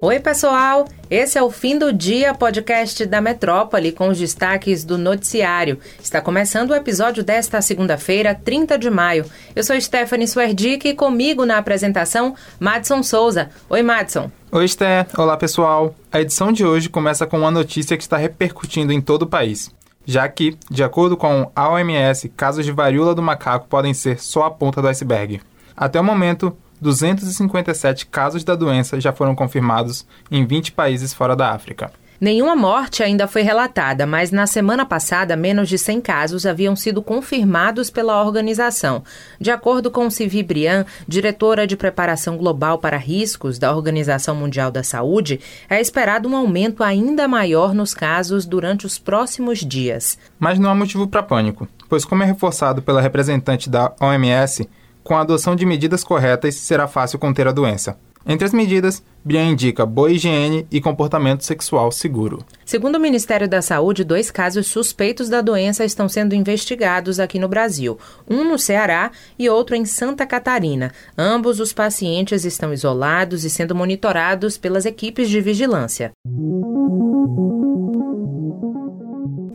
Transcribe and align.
Oi, 0.00 0.20
pessoal! 0.20 0.86
Esse 1.10 1.38
é 1.38 1.42
o 1.42 1.50
Fim 1.50 1.76
do 1.76 1.92
Dia 1.92 2.32
podcast 2.32 3.04
da 3.04 3.20
Metrópole 3.20 3.90
com 3.90 4.08
os 4.10 4.16
destaques 4.16 4.84
do 4.84 4.96
noticiário. 4.96 5.80
Está 6.00 6.20
começando 6.20 6.70
o 6.70 6.74
episódio 6.76 7.24
desta 7.24 7.60
segunda-feira, 7.60 8.32
30 8.32 8.78
de 8.78 8.88
maio. 8.90 9.24
Eu 9.56 9.64
sou 9.64 9.80
Stephanie 9.80 10.28
Swerdick 10.28 10.86
e 10.86 10.94
comigo 10.94 11.44
na 11.44 11.58
apresentação, 11.58 12.36
Madson 12.60 13.02
Souza. 13.02 13.50
Oi, 13.68 13.82
Madson. 13.82 14.30
Oi, 14.52 14.68
Sté. 14.68 15.04
Olá, 15.16 15.36
pessoal. 15.36 15.92
A 16.12 16.20
edição 16.20 16.52
de 16.52 16.64
hoje 16.64 16.88
começa 16.88 17.26
com 17.26 17.40
uma 17.40 17.50
notícia 17.50 17.96
que 17.96 18.02
está 18.04 18.16
repercutindo 18.16 18.92
em 18.92 19.00
todo 19.00 19.22
o 19.22 19.28
país. 19.28 19.74
Já 20.06 20.28
que, 20.28 20.56
de 20.70 20.84
acordo 20.84 21.16
com 21.16 21.50
a 21.56 21.70
OMS, 21.70 22.28
casos 22.28 22.64
de 22.64 22.70
varíola 22.70 23.16
do 23.16 23.22
macaco 23.22 23.66
podem 23.66 23.92
ser 23.92 24.20
só 24.20 24.44
a 24.44 24.50
ponta 24.50 24.80
do 24.80 24.86
iceberg. 24.86 25.40
Até 25.76 26.00
o 26.00 26.04
momento, 26.04 26.56
257 26.80 28.06
casos 28.06 28.44
da 28.44 28.54
doença 28.54 29.00
já 29.00 29.12
foram 29.12 29.34
confirmados 29.34 30.06
em 30.30 30.46
20 30.46 30.72
países 30.72 31.12
fora 31.12 31.34
da 31.34 31.52
África. 31.52 31.90
Nenhuma 32.20 32.56
morte 32.56 33.00
ainda 33.00 33.28
foi 33.28 33.42
relatada, 33.42 34.04
mas 34.04 34.32
na 34.32 34.44
semana 34.44 34.84
passada, 34.84 35.36
menos 35.36 35.68
de 35.68 35.78
100 35.78 36.00
casos 36.00 36.46
haviam 36.46 36.74
sido 36.74 37.00
confirmados 37.00 37.90
pela 37.90 38.20
organização. 38.20 39.04
De 39.40 39.52
acordo 39.52 39.88
com 39.88 40.10
Sivi 40.10 40.42
Brian, 40.42 40.84
diretora 41.06 41.64
de 41.64 41.76
preparação 41.76 42.36
global 42.36 42.78
para 42.78 42.96
riscos 42.96 43.56
da 43.56 43.72
Organização 43.72 44.34
Mundial 44.34 44.72
da 44.72 44.82
Saúde, 44.82 45.38
é 45.70 45.80
esperado 45.80 46.28
um 46.28 46.34
aumento 46.34 46.82
ainda 46.82 47.28
maior 47.28 47.72
nos 47.72 47.94
casos 47.94 48.44
durante 48.44 48.84
os 48.84 48.98
próximos 48.98 49.60
dias. 49.60 50.18
Mas 50.40 50.58
não 50.58 50.70
há 50.70 50.74
motivo 50.74 51.06
para 51.06 51.22
pânico, 51.22 51.68
pois, 51.88 52.04
como 52.04 52.24
é 52.24 52.26
reforçado 52.26 52.82
pela 52.82 53.00
representante 53.00 53.70
da 53.70 53.92
OMS, 54.00 54.68
com 55.08 55.16
a 55.16 55.22
adoção 55.22 55.56
de 55.56 55.64
medidas 55.64 56.04
corretas, 56.04 56.54
será 56.54 56.86
fácil 56.86 57.18
conter 57.18 57.48
a 57.48 57.52
doença. 57.52 57.96
Entre 58.26 58.44
as 58.44 58.52
medidas, 58.52 59.02
Brian 59.24 59.46
indica 59.46 59.86
boa 59.86 60.12
higiene 60.12 60.66
e 60.70 60.82
comportamento 60.82 61.46
sexual 61.46 61.90
seguro. 61.90 62.44
Segundo 62.62 62.96
o 62.96 63.00
Ministério 63.00 63.48
da 63.48 63.62
Saúde, 63.62 64.04
dois 64.04 64.30
casos 64.30 64.66
suspeitos 64.66 65.30
da 65.30 65.40
doença 65.40 65.82
estão 65.82 66.10
sendo 66.10 66.34
investigados 66.34 67.18
aqui 67.18 67.38
no 67.38 67.48
Brasil. 67.48 67.98
Um 68.28 68.44
no 68.44 68.58
Ceará 68.58 69.10
e 69.38 69.48
outro 69.48 69.74
em 69.74 69.86
Santa 69.86 70.26
Catarina. 70.26 70.92
Ambos 71.16 71.58
os 71.58 71.72
pacientes 71.72 72.44
estão 72.44 72.70
isolados 72.70 73.44
e 73.44 73.50
sendo 73.50 73.74
monitorados 73.74 74.58
pelas 74.58 74.84
equipes 74.84 75.30
de 75.30 75.40
vigilância. 75.40 76.12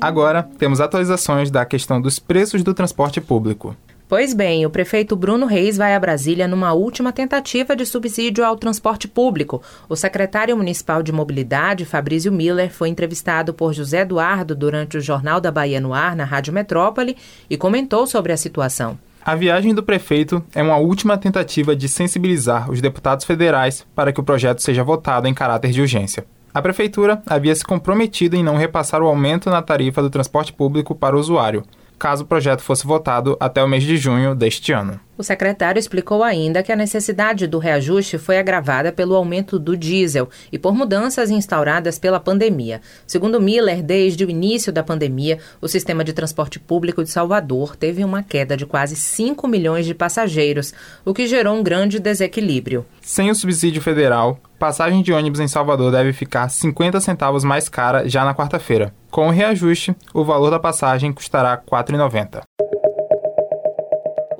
Agora, 0.00 0.48
temos 0.56 0.80
atualizações 0.80 1.50
da 1.50 1.66
questão 1.66 2.00
dos 2.00 2.18
preços 2.18 2.64
do 2.64 2.72
transporte 2.72 3.20
público. 3.20 3.76
Pois 4.12 4.34
bem, 4.34 4.66
o 4.66 4.68
prefeito 4.68 5.16
Bruno 5.16 5.46
Reis 5.46 5.78
vai 5.78 5.94
a 5.94 5.98
Brasília 5.98 6.46
numa 6.46 6.74
última 6.74 7.12
tentativa 7.12 7.74
de 7.74 7.86
subsídio 7.86 8.44
ao 8.44 8.58
transporte 8.58 9.08
público. 9.08 9.62
O 9.88 9.96
secretário 9.96 10.54
municipal 10.54 11.02
de 11.02 11.10
mobilidade, 11.10 11.86
Fabrício 11.86 12.30
Miller, 12.30 12.70
foi 12.70 12.90
entrevistado 12.90 13.54
por 13.54 13.72
José 13.72 14.02
Eduardo 14.02 14.54
durante 14.54 14.98
o 14.98 15.00
Jornal 15.00 15.40
da 15.40 15.50
Bahia 15.50 15.80
no 15.80 15.94
Ar, 15.94 16.14
na 16.14 16.26
Rádio 16.26 16.52
Metrópole, 16.52 17.16
e 17.48 17.56
comentou 17.56 18.06
sobre 18.06 18.34
a 18.34 18.36
situação. 18.36 18.98
A 19.24 19.34
viagem 19.34 19.74
do 19.74 19.82
prefeito 19.82 20.44
é 20.54 20.62
uma 20.62 20.76
última 20.76 21.16
tentativa 21.16 21.74
de 21.74 21.88
sensibilizar 21.88 22.70
os 22.70 22.82
deputados 22.82 23.24
federais 23.24 23.86
para 23.94 24.12
que 24.12 24.20
o 24.20 24.24
projeto 24.24 24.60
seja 24.60 24.84
votado 24.84 25.26
em 25.26 25.32
caráter 25.32 25.70
de 25.70 25.80
urgência. 25.80 26.26
A 26.52 26.60
prefeitura 26.60 27.22
havia 27.26 27.54
se 27.54 27.64
comprometido 27.64 28.36
em 28.36 28.44
não 28.44 28.58
repassar 28.58 29.00
o 29.00 29.06
aumento 29.06 29.48
na 29.48 29.62
tarifa 29.62 30.02
do 30.02 30.10
transporte 30.10 30.52
público 30.52 30.94
para 30.94 31.16
o 31.16 31.18
usuário 31.18 31.64
caso 32.02 32.24
o 32.24 32.26
projeto 32.26 32.62
fosse 32.62 32.84
votado 32.84 33.36
até 33.38 33.62
o 33.62 33.68
mês 33.68 33.84
de 33.84 33.96
junho 33.96 34.34
deste 34.34 34.72
ano. 34.72 34.98
O 35.22 35.24
secretário 35.24 35.78
explicou 35.78 36.24
ainda 36.24 36.64
que 36.64 36.72
a 36.72 36.76
necessidade 36.76 37.46
do 37.46 37.60
reajuste 37.60 38.18
foi 38.18 38.38
agravada 38.38 38.90
pelo 38.90 39.14
aumento 39.14 39.56
do 39.56 39.76
diesel 39.76 40.28
e 40.50 40.58
por 40.58 40.74
mudanças 40.74 41.30
instauradas 41.30 41.96
pela 41.96 42.18
pandemia. 42.18 42.80
Segundo 43.06 43.40
Miller, 43.40 43.84
desde 43.84 44.24
o 44.24 44.28
início 44.28 44.72
da 44.72 44.82
pandemia, 44.82 45.38
o 45.60 45.68
sistema 45.68 46.02
de 46.02 46.12
transporte 46.12 46.58
público 46.58 47.04
de 47.04 47.10
Salvador 47.10 47.76
teve 47.76 48.02
uma 48.02 48.24
queda 48.24 48.56
de 48.56 48.66
quase 48.66 48.96
5 48.96 49.46
milhões 49.46 49.86
de 49.86 49.94
passageiros, 49.94 50.74
o 51.04 51.14
que 51.14 51.28
gerou 51.28 51.54
um 51.54 51.62
grande 51.62 52.00
desequilíbrio. 52.00 52.84
Sem 53.00 53.30
o 53.30 53.34
subsídio 53.36 53.80
federal, 53.80 54.40
passagem 54.58 55.04
de 55.04 55.12
ônibus 55.12 55.38
em 55.38 55.46
Salvador 55.46 55.92
deve 55.92 56.12
ficar 56.12 56.48
50 56.48 57.00
centavos 57.00 57.44
mais 57.44 57.68
cara 57.68 58.08
já 58.08 58.24
na 58.24 58.34
quarta-feira. 58.34 58.92
Com 59.08 59.28
o 59.28 59.30
reajuste, 59.30 59.94
o 60.12 60.24
valor 60.24 60.50
da 60.50 60.58
passagem 60.58 61.12
custará 61.12 61.54
R$ 61.54 61.60
4,90. 61.70 62.42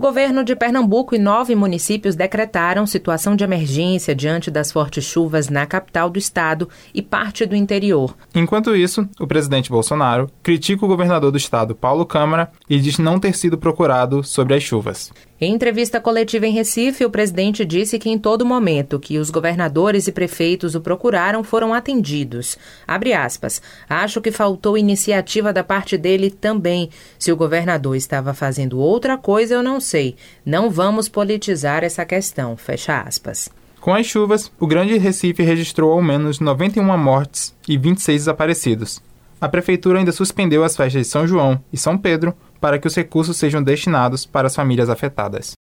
O 0.00 0.02
governo 0.02 0.42
de 0.42 0.56
Pernambuco 0.56 1.14
e 1.14 1.18
nove 1.18 1.54
municípios 1.54 2.16
decretaram 2.16 2.86
situação 2.86 3.36
de 3.36 3.44
emergência 3.44 4.14
diante 4.14 4.50
das 4.50 4.72
fortes 4.72 5.04
chuvas 5.04 5.50
na 5.50 5.66
capital 5.66 6.08
do 6.08 6.18
estado 6.18 6.70
e 6.94 7.02
parte 7.02 7.44
do 7.44 7.54
interior. 7.54 8.16
Enquanto 8.34 8.74
isso, 8.74 9.06
o 9.20 9.26
presidente 9.26 9.68
Bolsonaro 9.68 10.30
critica 10.42 10.86
o 10.86 10.88
governador 10.88 11.30
do 11.30 11.36
estado, 11.36 11.74
Paulo 11.74 12.06
Câmara, 12.06 12.50
e 12.66 12.80
diz 12.80 12.96
não 12.96 13.20
ter 13.20 13.36
sido 13.36 13.58
procurado 13.58 14.24
sobre 14.24 14.54
as 14.54 14.62
chuvas. 14.62 15.12
Em 15.42 15.54
entrevista 15.54 15.98
coletiva 15.98 16.46
em 16.46 16.52
Recife, 16.52 17.02
o 17.02 17.08
presidente 17.08 17.64
disse 17.64 17.98
que 17.98 18.10
em 18.10 18.18
todo 18.18 18.44
momento 18.44 19.00
que 19.00 19.16
os 19.16 19.30
governadores 19.30 20.06
e 20.06 20.12
prefeitos 20.12 20.74
o 20.74 20.82
procuraram 20.82 21.42
foram 21.42 21.72
atendidos. 21.72 22.58
Abre 22.86 23.14
aspas. 23.14 23.62
Acho 23.88 24.20
que 24.20 24.30
faltou 24.30 24.76
iniciativa 24.76 25.50
da 25.50 25.64
parte 25.64 25.96
dele 25.96 26.30
também. 26.30 26.90
Se 27.18 27.32
o 27.32 27.36
governador 27.36 27.96
estava 27.96 28.34
fazendo 28.34 28.78
outra 28.78 29.16
coisa, 29.16 29.54
eu 29.54 29.62
não 29.62 29.80
sei. 29.80 30.14
Não 30.44 30.68
vamos 30.68 31.08
politizar 31.08 31.82
essa 31.84 32.04
questão. 32.04 32.54
Fecha 32.54 33.00
aspas. 33.00 33.48
Com 33.80 33.94
as 33.94 34.04
chuvas, 34.04 34.52
o 34.60 34.66
Grande 34.66 34.98
Recife 34.98 35.42
registrou 35.42 35.90
ao 35.92 36.02
menos 36.02 36.38
91 36.38 36.98
mortes 36.98 37.54
e 37.66 37.78
26 37.78 38.20
desaparecidos. 38.20 39.00
A 39.40 39.48
prefeitura 39.48 40.00
ainda 40.00 40.12
suspendeu 40.12 40.62
as 40.62 40.76
festas 40.76 41.06
de 41.06 41.08
São 41.10 41.26
João 41.26 41.58
e 41.72 41.78
São 41.78 41.96
Pedro 41.96 42.36
para 42.60 42.78
que 42.78 42.86
os 42.86 42.94
recursos 42.94 43.36
sejam 43.36 43.62
destinados 43.62 44.26
para 44.26 44.46
as 44.46 44.54
famílias 44.54 44.90
afetadas. 44.90 45.52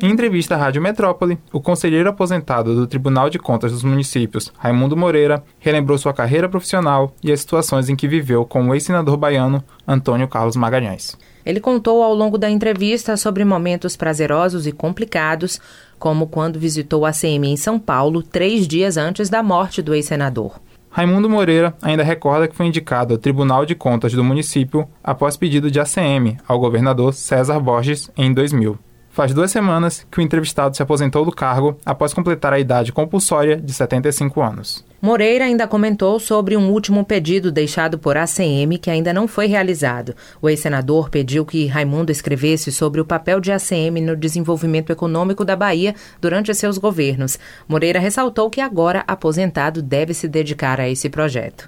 Em 0.00 0.12
entrevista 0.12 0.54
à 0.54 0.58
Rádio 0.58 0.80
Metrópole, 0.80 1.38
o 1.52 1.60
conselheiro 1.60 2.08
aposentado 2.08 2.72
do 2.72 2.86
Tribunal 2.86 3.28
de 3.28 3.36
Contas 3.36 3.72
dos 3.72 3.82
Municípios, 3.82 4.52
Raimundo 4.56 4.96
Moreira, 4.96 5.42
relembrou 5.58 5.98
sua 5.98 6.14
carreira 6.14 6.48
profissional 6.48 7.12
e 7.20 7.32
as 7.32 7.40
situações 7.40 7.88
em 7.88 7.96
que 7.96 8.06
viveu 8.06 8.44
com 8.44 8.68
o 8.68 8.74
ex-senador 8.74 9.16
baiano 9.16 9.62
Antônio 9.86 10.28
Carlos 10.28 10.54
Magalhães. 10.54 11.16
Ele 11.44 11.58
contou 11.58 12.00
ao 12.04 12.14
longo 12.14 12.38
da 12.38 12.48
entrevista 12.48 13.16
sobre 13.16 13.44
momentos 13.44 13.96
prazerosos 13.96 14.68
e 14.68 14.72
complicados, 14.72 15.60
como 15.98 16.28
quando 16.28 16.60
visitou 16.60 17.04
a 17.04 17.10
CM 17.10 17.48
em 17.48 17.56
São 17.56 17.76
Paulo 17.76 18.22
três 18.22 18.68
dias 18.68 18.96
antes 18.96 19.28
da 19.28 19.42
morte 19.42 19.82
do 19.82 19.94
ex-senador. 19.94 20.60
Raimundo 20.98 21.30
Moreira 21.30 21.76
ainda 21.80 22.02
recorda 22.02 22.48
que 22.48 22.56
foi 22.56 22.66
indicado 22.66 23.14
ao 23.14 23.18
Tribunal 23.18 23.64
de 23.64 23.76
Contas 23.76 24.12
do 24.12 24.24
município 24.24 24.88
após 25.00 25.36
pedido 25.36 25.70
de 25.70 25.78
ACM 25.78 26.36
ao 26.44 26.58
governador 26.58 27.14
César 27.14 27.60
Borges 27.60 28.10
em 28.16 28.34
2000. 28.34 28.76
Faz 29.18 29.34
duas 29.34 29.50
semanas 29.50 30.06
que 30.12 30.20
o 30.20 30.22
entrevistado 30.22 30.76
se 30.76 30.80
aposentou 30.80 31.24
do 31.24 31.32
cargo 31.32 31.76
após 31.84 32.14
completar 32.14 32.52
a 32.52 32.60
idade 32.60 32.92
compulsória 32.92 33.56
de 33.56 33.72
75 33.72 34.40
anos. 34.40 34.84
Moreira 35.02 35.44
ainda 35.44 35.66
comentou 35.66 36.20
sobre 36.20 36.56
um 36.56 36.70
último 36.70 37.04
pedido 37.04 37.50
deixado 37.50 37.98
por 37.98 38.16
ACM 38.16 38.78
que 38.80 38.88
ainda 38.88 39.12
não 39.12 39.26
foi 39.26 39.46
realizado. 39.46 40.14
O 40.40 40.48
ex-senador 40.48 41.10
pediu 41.10 41.44
que 41.44 41.66
Raimundo 41.66 42.12
escrevesse 42.12 42.70
sobre 42.70 43.00
o 43.00 43.04
papel 43.04 43.40
de 43.40 43.50
ACM 43.50 44.00
no 44.00 44.14
desenvolvimento 44.14 44.92
econômico 44.92 45.44
da 45.44 45.56
Bahia 45.56 45.96
durante 46.20 46.54
seus 46.54 46.78
governos. 46.78 47.40
Moreira 47.66 47.98
ressaltou 47.98 48.48
que 48.48 48.60
agora 48.60 49.02
aposentado 49.04 49.82
deve 49.82 50.14
se 50.14 50.28
dedicar 50.28 50.80
a 50.80 50.88
esse 50.88 51.10
projeto. 51.10 51.66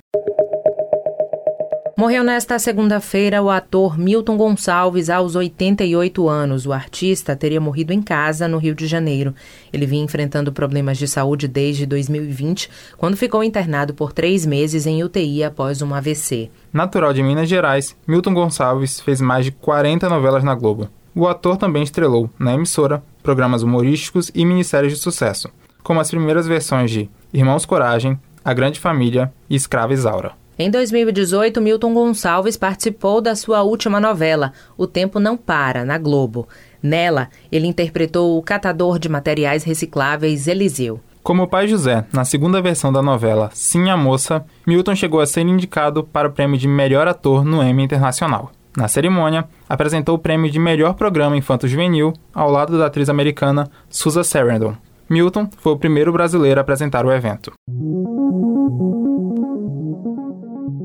Morreu 2.00 2.24
nesta 2.24 2.58
segunda-feira 2.58 3.42
o 3.42 3.50
ator 3.50 3.98
Milton 3.98 4.34
Gonçalves, 4.38 5.10
aos 5.10 5.36
88 5.36 6.30
anos. 6.30 6.64
O 6.64 6.72
artista 6.72 7.36
teria 7.36 7.60
morrido 7.60 7.92
em 7.92 8.00
casa, 8.00 8.48
no 8.48 8.56
Rio 8.56 8.74
de 8.74 8.86
Janeiro. 8.86 9.34
Ele 9.70 9.84
vinha 9.84 10.02
enfrentando 10.02 10.50
problemas 10.50 10.96
de 10.96 11.06
saúde 11.06 11.46
desde 11.46 11.84
2020, 11.84 12.70
quando 12.96 13.18
ficou 13.18 13.44
internado 13.44 13.92
por 13.92 14.14
três 14.14 14.46
meses 14.46 14.86
em 14.86 15.04
UTI 15.04 15.44
após 15.44 15.82
um 15.82 15.94
AVC. 15.94 16.50
Natural 16.72 17.12
de 17.12 17.22
Minas 17.22 17.50
Gerais, 17.50 17.94
Milton 18.06 18.32
Gonçalves 18.32 18.98
fez 18.98 19.20
mais 19.20 19.44
de 19.44 19.52
40 19.52 20.08
novelas 20.08 20.42
na 20.42 20.54
Globo. 20.54 20.88
O 21.14 21.28
ator 21.28 21.58
também 21.58 21.82
estrelou, 21.82 22.30
na 22.38 22.54
emissora, 22.54 23.02
programas 23.22 23.62
humorísticos 23.62 24.30
e 24.34 24.46
minisséries 24.46 24.94
de 24.94 24.98
sucesso, 24.98 25.50
como 25.82 26.00
as 26.00 26.08
primeiras 26.08 26.46
versões 26.46 26.90
de 26.90 27.10
Irmãos 27.30 27.66
Coragem, 27.66 28.18
A 28.42 28.54
Grande 28.54 28.80
Família 28.80 29.30
e 29.50 29.54
Escrava 29.54 29.92
Isaura. 29.92 30.39
Em 30.62 30.70
2018, 30.70 31.58
Milton 31.58 31.94
Gonçalves 31.94 32.54
participou 32.54 33.22
da 33.22 33.34
sua 33.34 33.62
última 33.62 33.98
novela, 33.98 34.52
O 34.76 34.86
Tempo 34.86 35.18
Não 35.18 35.34
Para, 35.34 35.86
na 35.86 35.96
Globo. 35.96 36.46
Nela, 36.82 37.30
ele 37.50 37.66
interpretou 37.66 38.36
o 38.36 38.42
catador 38.42 38.98
de 38.98 39.08
materiais 39.08 39.64
recicláveis 39.64 40.46
Eliseu. 40.46 41.00
Como 41.22 41.44
o 41.44 41.48
pai 41.48 41.66
José, 41.66 42.04
na 42.12 42.26
segunda 42.26 42.60
versão 42.60 42.92
da 42.92 43.00
novela 43.00 43.48
Sim 43.54 43.88
a 43.88 43.96
Moça, 43.96 44.44
Milton 44.66 44.94
chegou 44.94 45.20
a 45.20 45.26
ser 45.26 45.46
indicado 45.46 46.04
para 46.04 46.28
o 46.28 46.32
prêmio 46.32 46.58
de 46.58 46.68
melhor 46.68 47.08
ator 47.08 47.42
no 47.42 47.62
Emmy 47.62 47.82
Internacional. 47.82 48.52
Na 48.76 48.86
cerimônia, 48.86 49.48
apresentou 49.66 50.16
o 50.16 50.18
prêmio 50.18 50.50
de 50.50 50.58
melhor 50.58 50.92
programa 50.92 51.38
infanto-juvenil 51.38 52.12
ao 52.34 52.50
lado 52.50 52.78
da 52.78 52.84
atriz 52.84 53.08
americana 53.08 53.66
Susan 53.88 54.22
Sarandon. 54.22 54.74
Milton 55.10 55.48
foi 55.56 55.72
o 55.72 55.76
primeiro 55.76 56.12
brasileiro 56.12 56.60
a 56.60 56.62
apresentar 56.62 57.04
o 57.04 57.10
evento. 57.10 57.52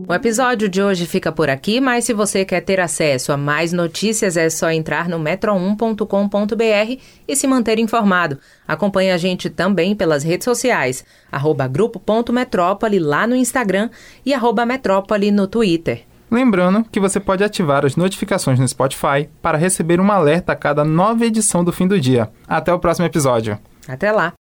O 0.07 0.13
episódio 0.13 0.68
de 0.68 0.81
hoje 0.81 1.06
fica 1.06 1.31
por 1.31 1.48
aqui, 1.48 1.80
mas 1.80 2.06
se 2.06 2.13
você 2.13 2.44
quer 2.44 2.62
ter 2.62 2.80
acesso 2.80 3.31
a 3.31 3.38
mais 3.38 3.72
notícias 3.72 4.36
é 4.36 4.50
só 4.50 4.72
entrar 4.72 5.07
no 5.07 5.19
metro1.com.br 5.19 7.01
e 7.27 7.36
se 7.36 7.48
manter 7.48 7.77
informado. 7.77 8.39
Acompanhe 8.68 9.12
a 9.12 9.18
gente 9.18 9.48
também 9.48 9.95
pelas 9.95 10.24
redes 10.24 10.45
sociais, 10.45 11.06
arroba 11.31 11.68
grupo.metrópole 11.68 12.98
lá 12.98 13.28
no 13.28 13.36
Instagram 13.36 13.89
e 14.25 14.33
arroba 14.33 14.66
metrópole 14.66 15.31
no 15.31 15.48
Twitter. 15.48 16.04
Lembrando 16.31 16.83
que 16.83 17.00
você 17.00 17.19
pode 17.19 17.44
ativar 17.44 17.86
as 17.86 17.95
notificações 17.95 18.60
no 18.60 18.68
Spotify 18.68 19.30
para 19.42 19.57
receber 19.57 20.00
um 20.00 20.12
alerta 20.12 20.51
a 20.51 20.56
cada 20.56 20.83
nova 20.83 21.25
edição 21.25 21.63
do 21.63 21.71
fim 21.71 21.88
do 21.88 22.00
dia. 22.00 22.30
Até 22.48 22.74
o 22.74 22.80
próximo 22.80 23.06
episódio. 23.06 23.60
Até 23.87 24.11
lá! 24.11 24.33